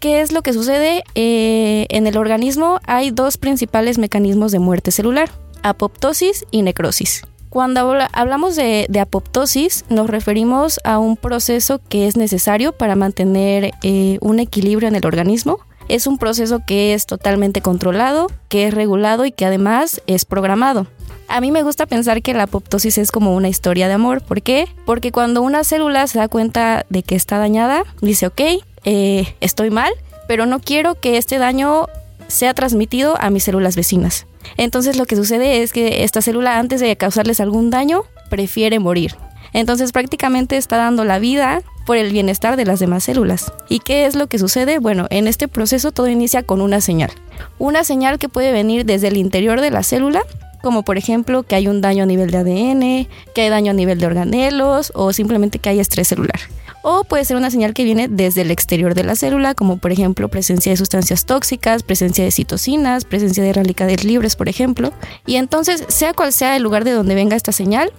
¿Qué 0.00 0.20
es 0.20 0.32
lo 0.32 0.42
que 0.42 0.52
sucede? 0.52 1.04
Eh, 1.14 1.87
en 1.90 2.08
el 2.08 2.16
organismo 2.16 2.80
hay 2.88 3.12
dos 3.12 3.37
principales 3.37 3.99
mecanismos 3.99 4.50
de 4.50 4.58
muerte 4.58 4.90
celular, 4.90 5.30
apoptosis 5.62 6.44
y 6.50 6.62
necrosis. 6.62 7.22
Cuando 7.50 7.94
hablamos 8.14 8.56
de, 8.56 8.88
apoptosis, 9.00 9.84
nos 9.90 10.11
referimos 10.11 10.80
a 10.82 10.99
un 10.99 11.16
proceso 11.16 11.80
que 11.88 12.08
es 12.08 12.16
necesario 12.16 12.72
para 12.72 12.96
mantener 12.96 13.72
eh, 13.84 14.18
un 14.22 14.40
equilibrio 14.40 14.88
en 14.88 14.96
el 14.96 15.06
organismo 15.06 15.61
es 15.88 16.06
un 16.06 16.18
proceso 16.18 16.62
que 16.66 16.94
es 16.94 17.06
totalmente 17.06 17.60
controlado, 17.60 18.28
que 18.48 18.66
es 18.66 18.74
regulado 18.74 19.24
y 19.26 19.32
que 19.32 19.46
además 19.46 20.02
es 20.06 20.24
programado. 20.24 20.86
A 21.28 21.40
mí 21.40 21.50
me 21.50 21.62
gusta 21.62 21.86
pensar 21.86 22.20
que 22.20 22.34
la 22.34 22.44
apoptosis 22.44 22.98
es 22.98 23.10
como 23.10 23.34
una 23.34 23.48
historia 23.48 23.88
de 23.88 23.94
amor. 23.94 24.22
¿Por 24.22 24.42
qué? 24.42 24.66
Porque 24.84 25.12
cuando 25.12 25.40
una 25.42 25.64
célula 25.64 26.06
se 26.06 26.18
da 26.18 26.28
cuenta 26.28 26.84
de 26.90 27.02
que 27.02 27.14
está 27.14 27.38
dañada, 27.38 27.84
dice, 28.02 28.26
ok, 28.26 28.40
eh, 28.84 29.34
estoy 29.40 29.70
mal, 29.70 29.92
pero 30.28 30.46
no 30.46 30.60
quiero 30.60 30.94
que 30.94 31.16
este 31.16 31.38
daño 31.38 31.86
sea 32.28 32.54
transmitido 32.54 33.16
a 33.20 33.30
mis 33.30 33.44
células 33.44 33.76
vecinas. 33.76 34.26
Entonces 34.56 34.96
lo 34.96 35.06
que 35.06 35.16
sucede 35.16 35.62
es 35.62 35.72
que 35.72 36.04
esta 36.04 36.22
célula 36.22 36.58
antes 36.58 36.80
de 36.80 36.96
causarles 36.96 37.40
algún 37.40 37.70
daño 37.70 38.02
prefiere 38.28 38.78
morir. 38.78 39.14
Entonces 39.52 39.92
prácticamente 39.92 40.56
está 40.56 40.76
dando 40.76 41.04
la 41.04 41.18
vida 41.18 41.62
por 41.85 41.97
el 41.97 42.12
bienestar 42.12 42.56
de 42.56 42.64
las 42.64 42.80
demás 42.80 43.04
células. 43.04 43.52
¿Y 43.68 43.80
qué 43.80 44.06
es 44.06 44.14
lo 44.14 44.26
que 44.26 44.38
sucede? 44.38 44.78
Bueno, 44.78 45.06
en 45.11 45.26
este 45.28 45.49
proceso 45.49 45.92
todo 45.92 46.09
inicia 46.09 46.42
con 46.42 46.61
una 46.61 46.80
señal. 46.80 47.11
Una 47.59 47.85
señal 47.85 48.18
que 48.18 48.28
puede 48.28 48.52
venir 48.52 48.85
desde 48.85 49.09
el 49.09 49.16
interior 49.16 49.61
de 49.61 49.71
la 49.71 49.82
célula, 49.82 50.23
como 50.62 50.85
por 50.85 50.97
ejemplo 50.97 51.42
que 51.42 51.56
hay 51.56 51.68
un 51.68 51.80
daño 51.80 52.04
a 52.04 52.06
nivel 52.06 52.30
de 52.30 52.38
ADN, 52.38 53.09
que 53.35 53.42
hay 53.42 53.49
daño 53.49 53.73
a 53.73 53.75
nivel 53.75 53.99
de 53.99 54.06
organelos 54.06 54.92
o 54.94 55.12
simplemente 55.12 55.59
que 55.59 55.68
hay 55.68 55.80
estrés 55.80 56.09
celular. 56.09 56.40
O 56.85 57.04
puede 57.04 57.25
ser 57.25 57.37
una 57.37 57.50
señal 57.50 57.75
que 57.75 57.85
viene 57.85 58.09
desde 58.09 58.42
el 58.42 58.50
exterior 58.50 58.94
de 58.94 59.04
la 59.04 59.14
célula, 59.14 59.54
como 59.54 59.76
por 59.76 59.92
ejemplo 59.92 60.28
presencia 60.28 60.73
de 60.73 60.76
sustancias 60.76 61.26
tóxicas, 61.26 61.85
presencia 61.85 62.25
de 62.25 62.32
citocinas, 62.32 63.04
presencia 63.04 63.44
de 63.44 63.52
radicales 63.52 64.02
libres, 64.04 64.35
por 64.35 64.49
ejemplo. 64.49 64.92
Y 65.25 65.37
entonces, 65.37 65.85
sea 65.88 66.12
cual 66.12 66.32
sea 66.32 66.56
el 66.56 66.62
lugar 66.64 66.82
de 66.82 66.90
donde 66.90 67.14
venga 67.14 67.37
esta 67.37 67.52
señal, 67.52 67.92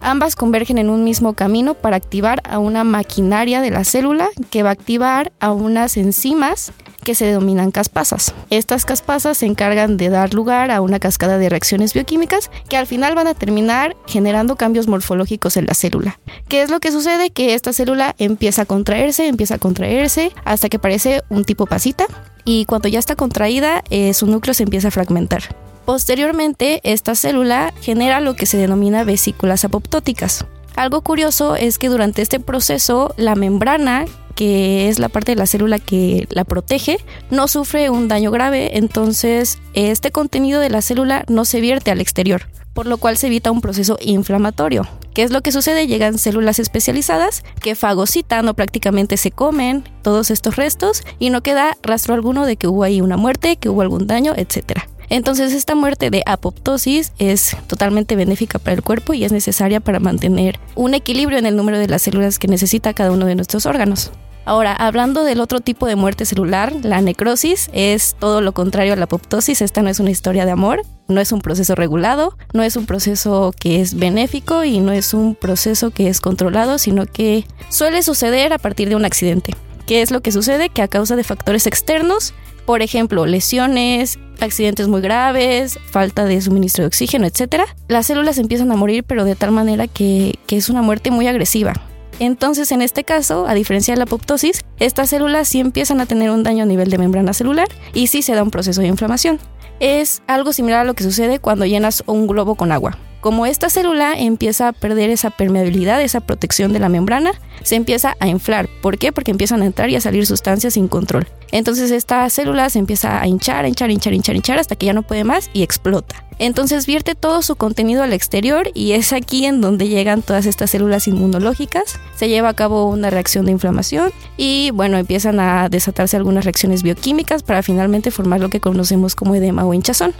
Ambas 0.00 0.34
convergen 0.34 0.78
en 0.78 0.88
un 0.88 1.04
mismo 1.04 1.34
camino 1.34 1.74
para 1.74 1.96
activar 1.96 2.42
a 2.48 2.58
una 2.58 2.84
maquinaria 2.84 3.60
de 3.60 3.70
la 3.70 3.84
célula 3.84 4.28
que 4.50 4.62
va 4.62 4.70
a 4.70 4.72
activar 4.72 5.30
a 5.40 5.52
unas 5.52 5.98
enzimas 5.98 6.72
que 7.04 7.14
se 7.14 7.26
denominan 7.26 7.70
caspasas. 7.70 8.34
Estas 8.50 8.84
caspasas 8.84 9.38
se 9.38 9.46
encargan 9.46 9.96
de 9.96 10.08
dar 10.08 10.34
lugar 10.34 10.70
a 10.70 10.80
una 10.80 10.98
cascada 10.98 11.38
de 11.38 11.48
reacciones 11.48 11.94
bioquímicas 11.94 12.50
que 12.68 12.76
al 12.76 12.86
final 12.86 13.14
van 13.14 13.26
a 13.26 13.34
terminar 13.34 13.96
generando 14.06 14.56
cambios 14.56 14.88
morfológicos 14.88 15.56
en 15.56 15.66
la 15.66 15.74
célula. 15.74 16.18
¿Qué 16.48 16.62
es 16.62 16.70
lo 16.70 16.80
que 16.80 16.92
sucede? 16.92 17.30
Que 17.30 17.54
esta 17.54 17.72
célula 17.72 18.14
empieza 18.18 18.62
a 18.62 18.66
contraerse, 18.66 19.26
empieza 19.26 19.56
a 19.56 19.58
contraerse 19.58 20.32
hasta 20.44 20.68
que 20.68 20.78
parece 20.78 21.22
un 21.28 21.44
tipo 21.44 21.66
pasita 21.66 22.06
y 22.44 22.64
cuando 22.64 22.88
ya 22.88 22.98
está 22.98 23.16
contraída 23.16 23.82
eh, 23.90 24.14
su 24.14 24.26
núcleo 24.26 24.54
se 24.54 24.62
empieza 24.62 24.88
a 24.88 24.92
fragmentar. 24.92 25.69
Posteriormente, 25.90 26.80
esta 26.84 27.16
célula 27.16 27.74
genera 27.80 28.20
lo 28.20 28.36
que 28.36 28.46
se 28.46 28.56
denomina 28.56 29.02
vesículas 29.02 29.64
apoptóticas. 29.64 30.46
Algo 30.76 31.00
curioso 31.00 31.56
es 31.56 31.78
que 31.78 31.88
durante 31.88 32.22
este 32.22 32.38
proceso 32.38 33.12
la 33.16 33.34
membrana 33.34 34.04
que 34.36 34.88
es 34.88 35.00
la 35.00 35.08
parte 35.08 35.32
de 35.32 35.36
la 35.36 35.46
célula 35.46 35.80
que 35.80 36.28
la 36.30 36.44
protege, 36.44 36.98
no 37.32 37.48
sufre 37.48 37.90
un 37.90 38.06
daño 38.06 38.30
grave, 38.30 38.78
entonces 38.78 39.58
este 39.74 40.12
contenido 40.12 40.60
de 40.60 40.70
la 40.70 40.80
célula 40.80 41.24
no 41.26 41.44
se 41.44 41.60
vierte 41.60 41.90
al 41.90 42.00
exterior, 42.00 42.48
por 42.72 42.86
lo 42.86 42.98
cual 42.98 43.16
se 43.16 43.26
evita 43.26 43.50
un 43.50 43.60
proceso 43.60 43.98
inflamatorio. 44.00 44.86
¿Qué 45.12 45.24
es 45.24 45.32
lo 45.32 45.40
que 45.40 45.50
sucede? 45.50 45.88
Llegan 45.88 46.18
células 46.18 46.60
especializadas 46.60 47.42
que 47.60 47.74
fagocitan 47.74 48.48
o 48.48 48.54
prácticamente 48.54 49.16
se 49.16 49.32
comen 49.32 49.82
todos 50.02 50.30
estos 50.30 50.54
restos 50.54 51.02
y 51.18 51.30
no 51.30 51.42
queda 51.42 51.76
rastro 51.82 52.14
alguno 52.14 52.46
de 52.46 52.54
que 52.54 52.68
hubo 52.68 52.84
ahí 52.84 53.00
una 53.00 53.16
muerte, 53.16 53.56
que 53.56 53.68
hubo 53.68 53.82
algún 53.82 54.06
daño, 54.06 54.34
etcétera. 54.36 54.86
Entonces 55.10 55.52
esta 55.52 55.74
muerte 55.74 56.08
de 56.10 56.22
apoptosis 56.24 57.12
es 57.18 57.56
totalmente 57.66 58.14
benéfica 58.14 58.60
para 58.60 58.74
el 58.74 58.82
cuerpo 58.82 59.12
y 59.12 59.24
es 59.24 59.32
necesaria 59.32 59.80
para 59.80 59.98
mantener 59.98 60.60
un 60.76 60.94
equilibrio 60.94 61.36
en 61.36 61.46
el 61.46 61.56
número 61.56 61.78
de 61.78 61.88
las 61.88 62.02
células 62.02 62.38
que 62.38 62.46
necesita 62.46 62.94
cada 62.94 63.10
uno 63.10 63.26
de 63.26 63.34
nuestros 63.34 63.66
órganos. 63.66 64.12
Ahora, 64.44 64.72
hablando 64.72 65.24
del 65.24 65.40
otro 65.40 65.60
tipo 65.60 65.86
de 65.86 65.96
muerte 65.96 66.24
celular, 66.24 66.72
la 66.82 67.00
necrosis 67.02 67.70
es 67.72 68.16
todo 68.18 68.40
lo 68.40 68.52
contrario 68.52 68.94
a 68.94 68.96
la 68.96 69.04
apoptosis. 69.04 69.62
Esta 69.62 69.82
no 69.82 69.90
es 69.90 70.00
una 70.00 70.10
historia 70.10 70.44
de 70.44 70.50
amor, 70.52 70.82
no 71.08 71.20
es 71.20 71.32
un 71.32 71.40
proceso 71.40 71.74
regulado, 71.74 72.36
no 72.54 72.62
es 72.62 72.76
un 72.76 72.86
proceso 72.86 73.52
que 73.58 73.80
es 73.80 73.94
benéfico 73.94 74.64
y 74.64 74.78
no 74.78 74.92
es 74.92 75.12
un 75.12 75.34
proceso 75.34 75.90
que 75.90 76.08
es 76.08 76.20
controlado, 76.20 76.78
sino 76.78 77.06
que 77.06 77.44
suele 77.68 78.02
suceder 78.02 78.52
a 78.52 78.58
partir 78.58 78.88
de 78.88 78.96
un 78.96 79.04
accidente. 79.04 79.54
¿Qué 79.86 80.02
es 80.02 80.10
lo 80.10 80.20
que 80.20 80.32
sucede? 80.32 80.68
Que 80.68 80.82
a 80.82 80.88
causa 80.88 81.16
de 81.16 81.24
factores 81.24 81.66
externos, 81.66 82.34
por 82.66 82.82
ejemplo, 82.82 83.26
lesiones, 83.26 84.18
accidentes 84.40 84.88
muy 84.88 85.00
graves, 85.00 85.78
falta 85.90 86.24
de 86.24 86.40
suministro 86.40 86.82
de 86.82 86.88
oxígeno, 86.88 87.26
etc., 87.26 87.64
las 87.88 88.06
células 88.06 88.38
empiezan 88.38 88.70
a 88.72 88.76
morir, 88.76 89.04
pero 89.04 89.24
de 89.24 89.34
tal 89.34 89.50
manera 89.50 89.88
que, 89.88 90.38
que 90.46 90.56
es 90.56 90.68
una 90.68 90.82
muerte 90.82 91.10
muy 91.10 91.26
agresiva. 91.26 91.74
Entonces, 92.20 92.70
en 92.70 92.82
este 92.82 93.02
caso, 93.02 93.46
a 93.46 93.54
diferencia 93.54 93.94
de 93.94 93.98
la 93.98 94.04
apoptosis, 94.04 94.62
estas 94.78 95.10
células 95.10 95.48
sí 95.48 95.58
empiezan 95.58 96.00
a 96.00 96.06
tener 96.06 96.30
un 96.30 96.42
daño 96.42 96.64
a 96.64 96.66
nivel 96.66 96.90
de 96.90 96.98
membrana 96.98 97.32
celular 97.32 97.68
y 97.94 98.08
sí 98.08 98.20
se 98.20 98.34
da 98.34 98.42
un 98.42 98.50
proceso 98.50 98.82
de 98.82 98.88
inflamación. 98.88 99.40
Es 99.80 100.22
algo 100.26 100.52
similar 100.52 100.80
a 100.80 100.84
lo 100.84 100.92
que 100.94 101.02
sucede 101.02 101.38
cuando 101.38 101.64
llenas 101.64 102.04
un 102.06 102.26
globo 102.26 102.56
con 102.56 102.72
agua. 102.72 102.98
Como 103.20 103.44
esta 103.44 103.68
célula 103.68 104.14
empieza 104.18 104.68
a 104.68 104.72
perder 104.72 105.10
esa 105.10 105.30
permeabilidad, 105.30 106.00
esa 106.00 106.20
protección 106.20 106.72
de 106.72 106.78
la 106.78 106.88
membrana, 106.88 107.32
se 107.62 107.76
empieza 107.76 108.16
a 108.18 108.28
inflar. 108.28 108.68
¿Por 108.80 108.96
qué? 108.96 109.12
Porque 109.12 109.30
empiezan 109.30 109.60
a 109.60 109.66
entrar 109.66 109.90
y 109.90 109.96
a 109.96 110.00
salir 110.00 110.26
sustancias 110.26 110.74
sin 110.74 110.88
control. 110.88 111.26
Entonces 111.52 111.90
esta 111.90 112.28
célula 112.30 112.70
se 112.70 112.78
empieza 112.78 113.20
a 113.20 113.26
hinchar, 113.26 113.66
a 113.66 113.68
hinchar, 113.68 113.90
hinchar, 113.90 114.14
hinchar, 114.14 114.36
hinchar 114.36 114.58
hasta 114.58 114.74
que 114.74 114.86
ya 114.86 114.94
no 114.94 115.02
puede 115.02 115.24
más 115.24 115.50
y 115.52 115.62
explota. 115.62 116.24
Entonces 116.38 116.86
vierte 116.86 117.14
todo 117.14 117.42
su 117.42 117.56
contenido 117.56 118.02
al 118.02 118.14
exterior 118.14 118.70
y 118.72 118.92
es 118.92 119.12
aquí 119.12 119.44
en 119.44 119.60
donde 119.60 119.88
llegan 119.88 120.22
todas 120.22 120.46
estas 120.46 120.70
células 120.70 121.06
inmunológicas. 121.06 122.00
Se 122.16 122.30
lleva 122.30 122.48
a 122.48 122.54
cabo 122.54 122.86
una 122.86 123.10
reacción 123.10 123.44
de 123.44 123.52
inflamación 123.52 124.12
y 124.38 124.70
bueno, 124.72 124.96
empiezan 124.96 125.40
a 125.40 125.68
desatarse 125.68 126.16
algunas 126.16 126.44
reacciones 126.46 126.82
bioquímicas 126.82 127.42
para 127.42 127.62
finalmente 127.62 128.10
formar 128.10 128.40
lo 128.40 128.48
que 128.48 128.60
conocemos 128.60 129.14
como 129.14 129.34
edema 129.34 129.66
o 129.66 129.74
hinchazón. 129.74 130.14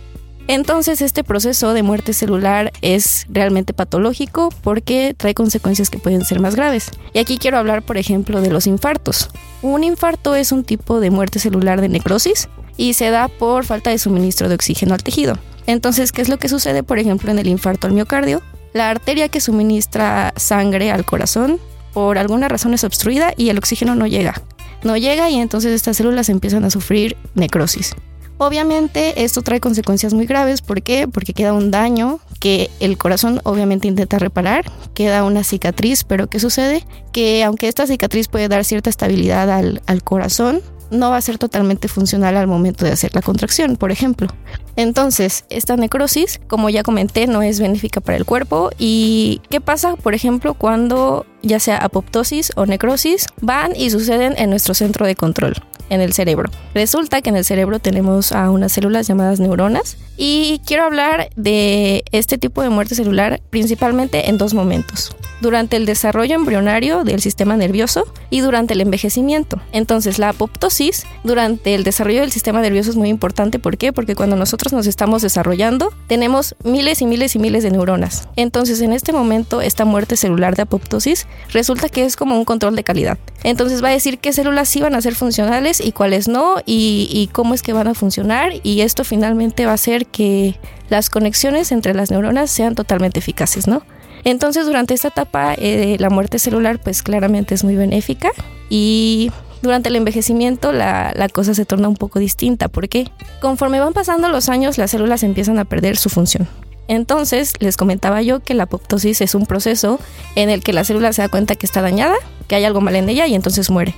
Entonces 0.51 1.01
este 1.01 1.23
proceso 1.23 1.75
de 1.75 1.85
muerte 1.85 2.13
celular 2.13 2.73
es 2.83 3.25
realmente 3.29 3.73
patológico 3.73 4.49
porque 4.63 5.15
trae 5.17 5.33
consecuencias 5.33 5.91
que 5.91 6.01
pueden 6.01 6.25
ser 6.25 6.41
más 6.41 6.57
graves. 6.57 6.91
Y 7.13 7.21
aquí 7.21 7.39
quiero 7.39 7.57
hablar, 7.57 7.83
por 7.83 7.97
ejemplo, 7.99 8.41
de 8.41 8.51
los 8.51 8.67
infartos. 8.67 9.31
Un 9.63 9.85
infarto 9.85 10.35
es 10.35 10.51
un 10.51 10.65
tipo 10.65 10.99
de 10.99 11.13
muerte 11.13 11.39
celular 11.39 11.81
de 11.81 11.89
necrosis 11.89 12.49
y 12.77 12.95
se 12.95 13.11
da 13.11 13.29
por 13.29 13.65
falta 13.65 13.91
de 13.91 13.99
suministro 13.99 14.49
de 14.49 14.57
oxígeno 14.57 14.93
al 14.93 15.05
tejido. 15.05 15.39
Entonces, 15.69 16.11
¿qué 16.11 16.21
es 16.21 16.29
lo 16.29 16.41
que 16.41 16.49
sucede, 16.49 16.83
por 16.83 16.99
ejemplo, 16.99 17.31
en 17.31 17.39
el 17.39 17.47
infarto 17.47 17.87
al 17.87 17.93
miocardio? 17.93 18.43
La 18.73 18.91
arteria 18.91 19.29
que 19.29 19.41
suministra 19.41 20.35
sangre 20.35 20.91
al 20.91 21.05
corazón 21.05 21.61
por 21.93 22.19
alguna 22.19 22.49
razón 22.49 22.75
es 22.75 22.83
obstruida 22.83 23.35
y 23.37 23.51
el 23.51 23.59
oxígeno 23.59 23.95
no 23.95 24.09
llega. 24.09 24.43
No 24.83 24.97
llega 24.97 25.31
y 25.31 25.37
entonces 25.37 25.73
estas 25.73 25.97
células 25.97 26.29
empiezan 26.29 26.65
a 26.65 26.71
sufrir 26.71 27.17
necrosis. 27.37 27.95
Obviamente 28.43 29.23
esto 29.23 29.43
trae 29.43 29.61
consecuencias 29.61 30.15
muy 30.15 30.25
graves, 30.25 30.63
¿por 30.63 30.81
qué? 30.81 31.07
Porque 31.07 31.35
queda 31.35 31.53
un 31.53 31.71
daño 31.71 32.21
que 32.39 32.71
el 32.81 32.97
corazón 32.97 33.43
obviamente 33.45 33.87
intenta 33.87 34.19
reparar, 34.19 34.65
queda 34.95 35.25
una 35.25 35.45
cicatriz, 35.45 36.05
pero 36.05 36.27
¿qué 36.27 36.41
sucede? 36.41 36.87
Que 37.13 37.45
aunque 37.45 37.69
esta 37.69 37.87
cicatriz 37.87 38.29
puede 38.29 38.49
dar 38.49 38.65
cierta 38.65 38.89
estabilidad 38.89 39.51
al, 39.51 39.83
al 39.85 40.03
corazón, 40.03 40.63
no 40.91 41.11
va 41.11 41.19
a 41.19 41.21
ser 41.21 41.37
totalmente 41.37 41.87
funcional 41.87 42.35
al 42.39 42.47
momento 42.47 42.87
de 42.87 42.93
hacer 42.93 43.15
la 43.15 43.21
contracción, 43.21 43.77
por 43.77 43.93
ejemplo. 43.93 44.29
Entonces, 44.75 45.45
esta 45.51 45.77
necrosis, 45.77 46.41
como 46.49 46.71
ya 46.71 46.83
comenté, 46.83 47.27
no 47.27 47.43
es 47.43 47.61
benéfica 47.61 48.01
para 48.01 48.17
el 48.17 48.25
cuerpo. 48.25 48.71
¿Y 48.79 49.43
qué 49.51 49.61
pasa, 49.61 49.97
por 49.97 50.15
ejemplo, 50.15 50.55
cuando 50.55 51.27
ya 51.43 51.61
sea 51.61 51.77
apoptosis 51.77 52.53
o 52.57 52.65
necrosis 52.65 53.27
van 53.43 53.77
y 53.77 53.91
suceden 53.91 54.35
en 54.39 54.49
nuestro 54.49 54.73
centro 54.73 55.05
de 55.05 55.15
control? 55.15 55.57
En 55.91 56.01
el 56.01 56.13
cerebro. 56.13 56.51
Resulta 56.75 57.21
que 57.21 57.29
en 57.29 57.37
el 57.37 57.45
cerebro 57.45 57.79
tenemos 57.79 58.33
a 58.33 58.51
unas 58.51 58.73
células 58.73 59.07
llamadas 59.07 59.41
neuronas 59.41 59.97
y 60.17 60.61
quiero 60.67 60.85
hablar 60.85 61.31
de 61.37 62.05
este 62.13 62.39
tipo 62.39 62.63
de 62.63 62.71
muerte 62.71 62.95
celular 62.95 63.41
principalmente 63.51 64.31
en 64.31 64.39
dos 64.39 64.55
momentos 64.55 65.15
durante 65.41 65.77
el 65.77 65.87
desarrollo 65.87 66.35
embrionario 66.35 67.05
del 67.05 67.21
sistema 67.21 67.57
nervioso 67.57 68.13
y 68.29 68.41
durante 68.41 68.75
el 68.75 68.81
envejecimiento. 68.81 69.61
Entonces, 69.73 70.19
la 70.19 70.31
apoptosis 70.31 71.05
durante 71.25 71.75
el 71.75 71.85
desarrollo 71.85 72.21
del 72.21 72.33
sistema 72.33 72.61
nervioso 72.61 72.91
es 72.91 72.97
muy 72.97 73.09
importante. 73.09 73.59
¿Por 73.59 73.77
qué? 73.77 73.93
Porque 73.93 74.15
cuando 74.15 74.37
nosotros 74.37 74.73
nos 74.73 74.87
estamos 74.87 75.23
desarrollando, 75.23 75.93
tenemos 76.07 76.55
miles 76.65 77.03
y 77.03 77.07
miles 77.07 77.35
y 77.35 77.39
miles 77.39 77.63
de 77.63 77.71
neuronas. 77.71 78.29
Entonces, 78.37 78.81
en 78.81 78.93
este 78.93 79.13
momento, 79.13 79.61
esta 79.61 79.85
muerte 79.85 80.17
celular 80.17 80.57
de 80.57 80.63
apoptosis 80.63 81.27
resulta 81.53 81.89
que 81.89 82.05
es 82.05 82.17
como 82.17 82.37
un 82.37 82.45
control 82.45 82.77
de 82.77 82.85
calidad. 82.85 83.19
Entonces, 83.43 83.83
va 83.83 83.89
a 83.89 83.93
decir 83.93 84.19
qué 84.19 84.33
células 84.33 84.69
sí 84.69 84.81
van 84.81 84.95
a 84.95 85.01
ser 85.01 85.15
funcionales 85.15 85.80
y 85.83 85.93
cuáles 85.93 86.29
no, 86.29 86.57
y, 86.65 87.29
cómo 87.33 87.55
es 87.55 87.63
que 87.63 87.73
van 87.73 87.89
a 87.89 87.95
funcionar. 87.95 88.53
Y 88.63 88.81
esto 88.83 89.05
finalmente 89.05 89.65
va 89.67 89.73
a 89.73 89.75
hacer 89.75 90.07
que 90.07 90.59
las 90.89 91.11
conexiones 91.11 91.73
entre 91.73 91.95
las 91.95 92.11
neuronas 92.11 92.51
sean 92.51 92.75
totalmente 92.75 93.19
eficaces, 93.19 93.67
¿no? 93.67 93.83
Entonces 94.25 94.67
durante 94.67 94.95
esta 94.95 95.09
etapa 95.09 95.55
eh, 95.55 95.97
la 95.99 96.11
muerte 96.11 96.39
celular 96.39 96.79
pues 96.79 97.03
claramente 97.03 97.55
es 97.55 97.65
muy 97.65 97.75
benéfica 97.75 98.31
y 98.69 99.33
durante 99.63 99.89
el 99.89 99.97
envejecimiento 99.97 100.73
la, 100.73 101.13
la, 101.17 101.29
cosa 101.31 101.55
se 101.55 101.65
torna 101.65 101.89
un 101.89 101.97
poco 101.97 102.19
distinta 102.19 102.69
porque 102.69 103.11
conforme 103.41 103.81
van 103.81 103.95
pasando 103.95 104.29
los 104.29 104.51
años 104.51 104.77
las 104.77 104.91
células 104.91 105.23
empiezan 105.23 105.59
a 105.59 105.65
perder 105.65 105.97
su 105.97 106.11
función. 106.11 106.47
Entonces 106.91 107.55
les 107.61 107.77
comentaba 107.77 108.21
yo 108.21 108.41
que 108.41 108.53
la 108.53 108.65
apoptosis 108.65 109.21
es 109.21 109.37
un 109.37 109.47
proceso 109.47 110.01
en 110.35 110.51
el 110.51 110.61
que 110.61 110.73
la 110.73 110.83
célula 110.83 111.13
se 111.13 111.23
da 111.23 111.29
cuenta 111.29 111.55
que 111.55 111.65
está 111.65 111.83
dañada, 111.83 112.17
que 112.49 112.57
hay 112.57 112.65
algo 112.65 112.81
mal 112.81 112.97
en 112.97 113.09
ella 113.09 113.29
y 113.29 113.37
entonces 113.37 113.71
muere. 113.71 113.95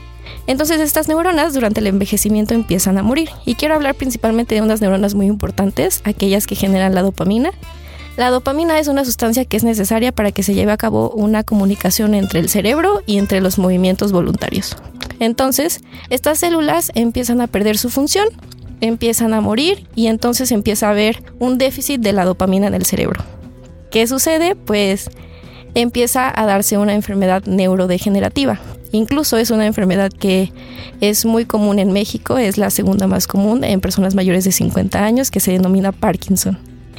Entonces 0.46 0.80
estas 0.80 1.08
neuronas 1.08 1.54
durante 1.54 1.80
el 1.80 1.86
envejecimiento 1.86 2.54
empiezan 2.54 2.98
a 2.98 3.02
morir 3.02 3.30
y 3.46 3.54
quiero 3.54 3.74
hablar 3.74 3.94
principalmente 3.94 4.54
de 4.54 4.62
unas 4.62 4.80
neuronas 4.80 5.14
muy 5.14 5.26
importantes, 5.26 6.00
aquellas 6.04 6.46
que 6.46 6.56
generan 6.56 6.94
la 6.94 7.02
dopamina 7.02 7.52
la 8.16 8.28
dopamina 8.28 8.78
es 8.78 8.88
una 8.88 9.06
sustancia 9.06 9.46
que 9.46 9.56
es 9.56 9.64
necesaria 9.64 10.12
para 10.12 10.32
que 10.32 10.42
se 10.42 10.52
lleve 10.52 10.72
a 10.72 10.76
cabo 10.76 11.10
una 11.10 11.44
comunicación 11.44 12.14
entre 12.14 12.40
el 12.40 12.50
cerebro 12.50 13.02
y 13.06 13.16
entre 13.16 13.40
los 13.40 13.58
movimientos 13.58 14.12
voluntarios. 14.12 14.76
Entonces, 15.18 15.80
estas 16.10 16.38
células 16.38 16.92
empiezan 16.94 17.40
a 17.40 17.46
perder 17.46 17.78
su 17.78 17.88
función, 17.88 18.28
empiezan 18.82 19.32
a 19.32 19.40
morir 19.40 19.86
y 19.94 20.08
entonces 20.08 20.52
empieza 20.52 20.88
a 20.88 20.90
haber 20.90 21.22
un 21.38 21.56
déficit 21.56 22.02
de 22.02 22.12
la 22.12 22.26
dopamina 22.26 22.66
en 22.66 22.74
el 22.74 22.84
cerebro. 22.84 23.24
¿Qué 23.90 24.06
sucede? 24.06 24.56
Pues 24.56 25.08
empieza 25.74 26.30
a 26.34 26.44
darse 26.44 26.76
una 26.76 26.94
enfermedad 26.94 27.44
neurodegenerativa. 27.46 28.60
Incluso 28.92 29.38
es 29.38 29.50
una 29.50 29.66
enfermedad 29.66 30.12
que 30.12 30.52
es 31.00 31.24
muy 31.24 31.46
común 31.46 31.78
en 31.78 31.92
México, 31.92 32.38
es 32.38 32.58
la 32.58 32.70
segunda 32.70 33.06
más 33.06 33.26
común 33.26 33.64
en 33.64 33.80
personas 33.80 34.14
mayores 34.14 34.44
de 34.44 34.52
50 34.52 35.02
años, 35.02 35.30
que 35.30 35.40
se 35.40 35.52
denomina 35.52 35.92
Parkinson. 35.92 36.58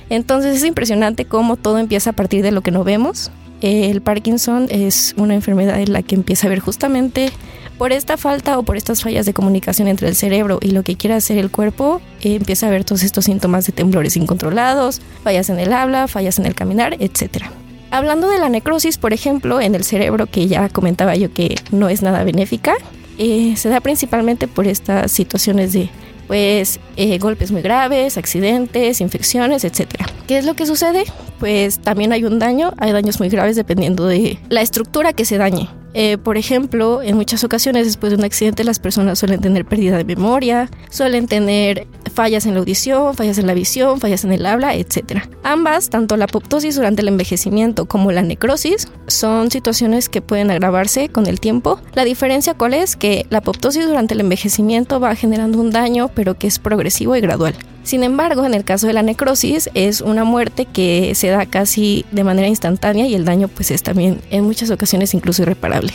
Entonces 0.09 0.57
es 0.57 0.63
impresionante 0.63 1.25
cómo 1.25 1.55
todo 1.55 1.77
empieza 1.77 2.09
a 2.09 2.13
partir 2.13 2.43
de 2.43 2.51
lo 2.51 2.61
que 2.61 2.71
no 2.71 2.83
vemos. 2.83 3.31
El 3.61 4.01
Parkinson 4.01 4.67
es 4.69 5.13
una 5.17 5.35
enfermedad 5.35 5.79
en 5.79 5.93
la 5.93 6.01
que 6.01 6.15
empieza 6.15 6.47
a 6.47 6.49
ver 6.49 6.59
justamente 6.59 7.31
por 7.77 7.93
esta 7.93 8.17
falta 8.17 8.59
o 8.59 8.63
por 8.63 8.77
estas 8.77 9.01
fallas 9.01 9.25
de 9.25 9.33
comunicación 9.33 9.87
entre 9.87 10.07
el 10.07 10.15
cerebro 10.15 10.59
y 10.61 10.71
lo 10.71 10.83
que 10.83 10.95
quiere 10.95 11.15
hacer 11.15 11.37
el 11.37 11.49
cuerpo, 11.49 12.01
eh, 12.21 12.35
empieza 12.35 12.67
a 12.67 12.69
ver 12.69 12.83
todos 12.83 13.03
estos 13.03 13.25
síntomas 13.25 13.65
de 13.65 13.73
temblores 13.73 14.17
incontrolados, 14.17 15.01
fallas 15.23 15.49
en 15.49 15.59
el 15.59 15.73
habla, 15.73 16.07
fallas 16.07 16.39
en 16.39 16.45
el 16.45 16.55
caminar, 16.55 16.97
etc. 16.99 17.45
Hablando 17.93 18.27
de 18.27 18.39
la 18.39 18.49
necrosis, 18.49 18.97
por 18.97 19.13
ejemplo, 19.13 19.61
en 19.61 19.75
el 19.75 19.83
cerebro, 19.83 20.25
que 20.25 20.47
ya 20.47 20.67
comentaba 20.67 21.15
yo 21.15 21.31
que 21.31 21.57
no 21.69 21.89
es 21.89 22.01
nada 22.01 22.23
benéfica, 22.23 22.73
eh, 23.19 23.53
se 23.55 23.69
da 23.69 23.81
principalmente 23.81 24.47
por 24.47 24.65
estas 24.65 25.11
situaciones 25.11 25.73
de 25.73 25.91
pues 26.25 26.79
eh, 26.95 27.19
golpes 27.19 27.51
muy 27.51 27.61
graves, 27.61 28.17
accidentes, 28.17 28.99
infecciones, 28.99 29.63
etcétera. 29.63 30.07
¿Qué 30.25 30.39
es 30.39 30.45
lo 30.45 30.55
que 30.55 30.65
sucede? 30.65 31.03
Pues 31.39 31.77
también 31.77 32.13
hay 32.13 32.23
un 32.23 32.39
daño, 32.39 32.73
hay 32.79 32.93
daños 32.93 33.19
muy 33.19 33.29
graves 33.29 33.55
dependiendo 33.55 34.07
de 34.07 34.39
la 34.49 34.61
estructura 34.61 35.13
que 35.13 35.23
se 35.25 35.37
dañe. 35.37 35.69
Eh, 35.93 36.17
por 36.17 36.37
ejemplo, 36.37 37.01
en 37.01 37.15
muchas 37.15 37.43
ocasiones 37.43 37.85
después 37.85 38.11
de 38.11 38.17
un 38.17 38.23
accidente 38.23 38.63
las 38.63 38.79
personas 38.79 39.19
suelen 39.19 39.41
tener 39.41 39.65
pérdida 39.65 39.97
de 39.97 40.05
memoria, 40.05 40.69
suelen 40.89 41.27
tener 41.27 41.87
fallas 42.13 42.45
en 42.45 42.53
la 42.53 42.59
audición, 42.59 43.15
fallas 43.15 43.37
en 43.37 43.47
la 43.47 43.53
visión, 43.53 43.99
fallas 43.99 44.23
en 44.23 44.31
el 44.31 44.45
habla, 44.45 44.75
etc. 44.75 45.23
Ambas, 45.43 45.89
tanto 45.89 46.17
la 46.17 46.25
apoptosis 46.25 46.75
durante 46.75 47.01
el 47.01 47.07
envejecimiento 47.07 47.85
como 47.85 48.11
la 48.11 48.21
necrosis, 48.21 48.87
son 49.07 49.51
situaciones 49.51 50.09
que 50.09 50.21
pueden 50.21 50.51
agravarse 50.51 51.09
con 51.09 51.27
el 51.27 51.39
tiempo. 51.39 51.79
La 51.93 52.05
diferencia 52.05 52.53
cuál 52.53 52.73
es 52.73 52.95
que 52.95 53.25
la 53.29 53.39
apoptosis 53.39 53.85
durante 53.85 54.13
el 54.13 54.21
envejecimiento 54.21 54.99
va 54.99 55.15
generando 55.15 55.59
un 55.59 55.71
daño 55.71 56.09
pero 56.13 56.37
que 56.37 56.47
es 56.47 56.59
progresivo 56.59 57.15
y 57.15 57.21
gradual. 57.21 57.55
Sin 57.83 58.03
embargo, 58.03 58.45
en 58.45 58.53
el 58.53 58.63
caso 58.63 58.87
de 58.87 58.93
la 58.93 59.03
necrosis 59.03 59.69
es 59.73 60.01
una 60.01 60.23
muerte 60.23 60.65
que 60.65 61.15
se 61.15 61.27
da 61.27 61.45
casi 61.45 62.05
de 62.11 62.23
manera 62.23 62.47
instantánea 62.47 63.07
y 63.07 63.13
el 63.13 63.25
daño 63.25 63.49
pues 63.49 63.71
es 63.71 63.83
también 63.83 64.21
en 64.31 64.45
muchas 64.45 64.71
ocasiones 64.71 65.13
incluso 65.13 65.41
irreparable. 65.41 65.91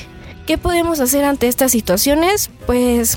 ¿Qué 0.46 0.58
podemos 0.58 1.00
hacer 1.00 1.24
ante 1.24 1.48
estas 1.48 1.72
situaciones? 1.72 2.50
Pues 2.66 3.16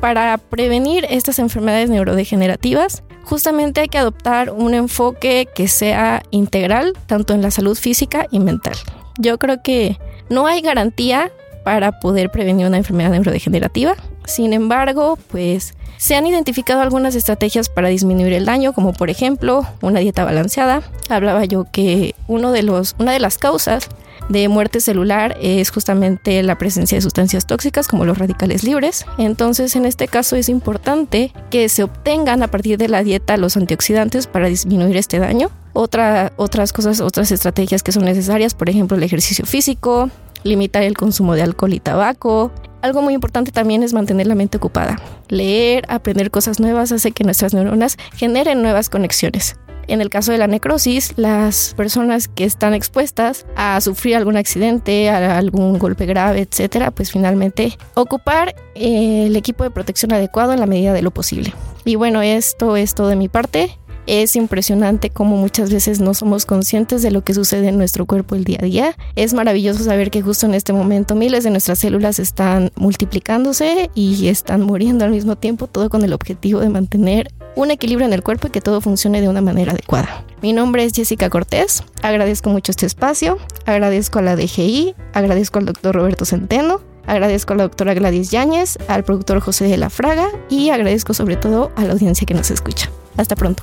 para 0.00 0.38
prevenir 0.38 1.06
estas 1.08 1.38
enfermedades 1.38 1.90
neurodegenerativas, 1.90 3.02
justamente 3.22 3.80
hay 3.80 3.88
que 3.88 3.98
adoptar 3.98 4.50
un 4.50 4.74
enfoque 4.74 5.48
que 5.54 5.68
sea 5.68 6.22
integral, 6.30 6.94
tanto 7.06 7.34
en 7.34 7.42
la 7.42 7.50
salud 7.50 7.76
física 7.76 8.26
y 8.30 8.40
mental. 8.40 8.74
Yo 9.18 9.38
creo 9.38 9.62
que 9.62 9.98
no 10.28 10.46
hay 10.46 10.62
garantía 10.62 11.30
para 11.64 12.00
poder 12.00 12.30
prevenir 12.30 12.66
una 12.66 12.78
enfermedad 12.78 13.10
neurodegenerativa. 13.10 13.94
Sin 14.24 14.52
embargo, 14.52 15.18
pues 15.30 15.74
se 15.96 16.14
han 16.16 16.26
identificado 16.26 16.80
algunas 16.80 17.14
estrategias 17.14 17.68
para 17.68 17.88
disminuir 17.88 18.32
el 18.32 18.46
daño, 18.46 18.72
como 18.72 18.92
por 18.92 19.10
ejemplo 19.10 19.66
una 19.82 20.00
dieta 20.00 20.24
balanceada. 20.24 20.82
Hablaba 21.08 21.44
yo 21.44 21.66
que 21.70 22.14
uno 22.26 22.52
de 22.52 22.62
los, 22.62 22.96
una 22.98 23.12
de 23.12 23.20
las 23.20 23.36
causas 23.36 23.88
de 24.30 24.48
muerte 24.48 24.80
celular 24.80 25.36
es 25.42 25.70
justamente 25.70 26.42
la 26.42 26.56
presencia 26.56 26.96
de 26.96 27.02
sustancias 27.02 27.46
tóxicas 27.46 27.88
como 27.88 28.04
los 28.04 28.16
radicales 28.16 28.62
libres. 28.62 29.04
Entonces, 29.18 29.74
en 29.76 29.84
este 29.84 30.08
caso 30.08 30.36
es 30.36 30.48
importante 30.48 31.32
que 31.50 31.68
se 31.68 31.82
obtengan 31.82 32.42
a 32.42 32.48
partir 32.48 32.78
de 32.78 32.88
la 32.88 33.02
dieta 33.02 33.36
los 33.36 33.56
antioxidantes 33.56 34.26
para 34.26 34.48
disminuir 34.48 34.96
este 34.96 35.18
daño. 35.18 35.50
Otra, 35.72 36.32
otras 36.36 36.72
cosas, 36.72 37.00
otras 37.00 37.30
estrategias 37.32 37.82
que 37.82 37.92
son 37.92 38.04
necesarias, 38.04 38.54
por 38.54 38.70
ejemplo, 38.70 38.96
el 38.96 39.02
ejercicio 39.02 39.44
físico, 39.46 40.10
limitar 40.44 40.82
el 40.82 40.96
consumo 40.96 41.34
de 41.34 41.42
alcohol 41.42 41.74
y 41.74 41.80
tabaco, 41.80 42.52
algo 42.82 43.02
muy 43.02 43.14
importante 43.14 43.52
también 43.52 43.82
es 43.82 43.92
mantener 43.92 44.26
la 44.26 44.34
mente 44.34 44.56
ocupada. 44.56 45.00
Leer, 45.28 45.84
aprender 45.88 46.30
cosas 46.30 46.60
nuevas 46.60 46.92
hace 46.92 47.12
que 47.12 47.24
nuestras 47.24 47.52
neuronas 47.52 47.96
generen 48.14 48.62
nuevas 48.62 48.88
conexiones. 48.88 49.56
En 49.86 50.00
el 50.00 50.08
caso 50.08 50.30
de 50.30 50.38
la 50.38 50.46
necrosis, 50.46 51.14
las 51.16 51.74
personas 51.76 52.28
que 52.28 52.44
están 52.44 52.74
expuestas 52.74 53.44
a 53.56 53.80
sufrir 53.80 54.14
algún 54.14 54.36
accidente, 54.36 55.10
a 55.10 55.36
algún 55.36 55.78
golpe 55.78 56.06
grave, 56.06 56.40
etcétera, 56.48 56.92
pues 56.92 57.10
finalmente 57.10 57.76
ocupar 57.94 58.54
eh, 58.76 59.26
el 59.26 59.34
equipo 59.34 59.64
de 59.64 59.70
protección 59.70 60.12
adecuado 60.12 60.52
en 60.52 60.60
la 60.60 60.66
medida 60.66 60.92
de 60.92 61.02
lo 61.02 61.10
posible. 61.10 61.52
Y 61.84 61.96
bueno, 61.96 62.22
esto 62.22 62.76
es 62.76 62.94
todo 62.94 63.08
de 63.08 63.16
mi 63.16 63.28
parte. 63.28 63.76
Es 64.12 64.34
impresionante 64.34 65.08
cómo 65.08 65.36
muchas 65.36 65.72
veces 65.72 66.00
no 66.00 66.14
somos 66.14 66.44
conscientes 66.44 67.00
de 67.00 67.12
lo 67.12 67.22
que 67.22 67.32
sucede 67.32 67.68
en 67.68 67.78
nuestro 67.78 68.06
cuerpo 68.06 68.34
el 68.34 68.42
día 68.42 68.58
a 68.60 68.64
día. 68.64 68.96
Es 69.14 69.34
maravilloso 69.34 69.84
saber 69.84 70.10
que 70.10 70.20
justo 70.20 70.46
en 70.46 70.54
este 70.54 70.72
momento 70.72 71.14
miles 71.14 71.44
de 71.44 71.50
nuestras 71.50 71.78
células 71.78 72.18
están 72.18 72.72
multiplicándose 72.74 73.88
y 73.94 74.26
están 74.26 74.62
muriendo 74.62 75.04
al 75.04 75.12
mismo 75.12 75.36
tiempo, 75.36 75.68
todo 75.68 75.88
con 75.90 76.02
el 76.02 76.12
objetivo 76.12 76.58
de 76.58 76.70
mantener 76.70 77.32
un 77.54 77.70
equilibrio 77.70 78.04
en 78.04 78.12
el 78.12 78.24
cuerpo 78.24 78.48
y 78.48 78.50
que 78.50 78.60
todo 78.60 78.80
funcione 78.80 79.20
de 79.20 79.28
una 79.28 79.42
manera 79.42 79.70
adecuada. 79.70 80.24
Mi 80.42 80.52
nombre 80.52 80.82
es 80.82 80.92
Jessica 80.92 81.30
Cortés, 81.30 81.84
agradezco 82.02 82.50
mucho 82.50 82.72
este 82.72 82.86
espacio, 82.86 83.38
agradezco 83.64 84.18
a 84.18 84.22
la 84.22 84.34
DGI, 84.34 84.96
agradezco 85.12 85.60
al 85.60 85.66
doctor 85.66 85.94
Roberto 85.94 86.24
Centeno, 86.24 86.80
agradezco 87.06 87.52
a 87.52 87.58
la 87.58 87.62
doctora 87.62 87.94
Gladys 87.94 88.32
Yáñez, 88.32 88.76
al 88.88 89.04
productor 89.04 89.38
José 89.38 89.66
de 89.66 89.76
la 89.76 89.88
Fraga 89.88 90.26
y 90.48 90.70
agradezco 90.70 91.14
sobre 91.14 91.36
todo 91.36 91.70
a 91.76 91.84
la 91.84 91.92
audiencia 91.92 92.26
que 92.26 92.34
nos 92.34 92.50
escucha. 92.50 92.90
Hasta 93.16 93.36
pronto. 93.36 93.62